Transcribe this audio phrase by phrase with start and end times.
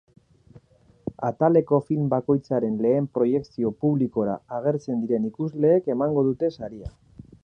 [1.27, 6.91] Ataleko film bakoitzaren lehen proiekzio publikora agertzen diren ikusleek emango dute saria.